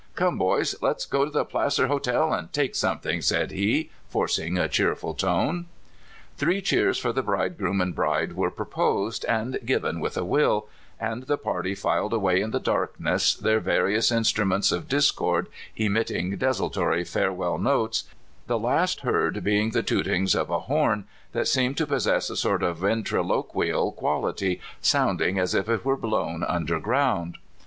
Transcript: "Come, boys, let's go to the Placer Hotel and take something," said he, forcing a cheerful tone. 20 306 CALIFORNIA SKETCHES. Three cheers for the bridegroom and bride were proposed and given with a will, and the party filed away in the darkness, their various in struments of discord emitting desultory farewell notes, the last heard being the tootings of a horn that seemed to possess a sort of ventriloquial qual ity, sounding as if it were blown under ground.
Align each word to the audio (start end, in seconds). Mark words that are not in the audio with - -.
"Come, 0.15 0.39
boys, 0.39 0.73
let's 0.81 1.05
go 1.05 1.25
to 1.25 1.29
the 1.29 1.45
Placer 1.45 1.85
Hotel 1.85 2.33
and 2.33 2.51
take 2.51 2.73
something," 2.73 3.21
said 3.21 3.51
he, 3.51 3.91
forcing 4.09 4.57
a 4.57 4.67
cheerful 4.67 5.13
tone. 5.13 5.67
20 6.39 6.61
306 6.63 6.69
CALIFORNIA 6.79 6.93
SKETCHES. 6.95 6.97
Three 6.97 6.97
cheers 6.97 6.97
for 6.97 7.13
the 7.13 7.21
bridegroom 7.21 7.81
and 7.81 7.93
bride 7.93 8.33
were 8.33 8.49
proposed 8.49 9.25
and 9.25 9.59
given 9.63 9.99
with 9.99 10.17
a 10.17 10.25
will, 10.25 10.67
and 10.99 11.21
the 11.27 11.37
party 11.37 11.75
filed 11.75 12.13
away 12.13 12.41
in 12.41 12.49
the 12.49 12.59
darkness, 12.59 13.35
their 13.35 13.59
various 13.59 14.09
in 14.11 14.23
struments 14.23 14.71
of 14.71 14.89
discord 14.89 15.49
emitting 15.77 16.35
desultory 16.35 17.03
farewell 17.03 17.59
notes, 17.59 18.05
the 18.47 18.57
last 18.57 19.01
heard 19.01 19.43
being 19.43 19.69
the 19.69 19.83
tootings 19.83 20.33
of 20.33 20.49
a 20.49 20.61
horn 20.61 21.05
that 21.33 21.47
seemed 21.47 21.77
to 21.77 21.85
possess 21.85 22.31
a 22.31 22.35
sort 22.35 22.63
of 22.63 22.77
ventriloquial 22.77 23.91
qual 23.91 24.27
ity, 24.27 24.59
sounding 24.81 25.37
as 25.37 25.53
if 25.53 25.69
it 25.69 25.85
were 25.85 25.95
blown 25.95 26.43
under 26.43 26.79
ground. 26.79 27.37